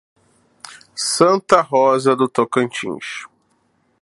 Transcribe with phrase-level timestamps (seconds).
[1.03, 3.27] Santa Rosa do Tocantins